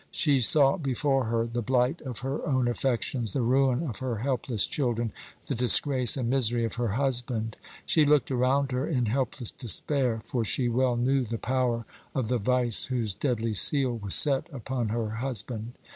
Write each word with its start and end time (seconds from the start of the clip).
She 0.09 0.39
saw 0.39 0.77
before 0.77 1.25
her 1.25 1.45
the 1.45 1.61
blight 1.61 2.01
of 2.01 2.21
her 2.25 2.43
own 2.43 2.67
affections, 2.67 3.33
the 3.33 3.43
ruin 3.43 3.83
of 3.87 3.99
her 3.99 4.15
helpless 4.17 4.65
children, 4.65 5.11
the 5.45 5.53
disgrace 5.53 6.17
and 6.17 6.27
misery 6.27 6.65
of 6.65 6.73
her 6.73 6.87
husband. 6.93 7.55
She 7.85 8.03
looked 8.03 8.31
around 8.31 8.71
her 8.71 8.87
in 8.87 9.05
helpless 9.05 9.51
despair, 9.51 10.19
for 10.25 10.43
she 10.43 10.67
well 10.69 10.95
knew 10.95 11.23
the 11.23 11.37
power 11.37 11.85
of 12.15 12.29
the 12.29 12.39
vice 12.39 12.85
whose 12.85 13.13
deadly 13.13 13.53
seal 13.53 13.95
was 13.95 14.15
set 14.15 14.49
upon 14.51 14.89
her 14.89 15.17
husband. 15.17 15.73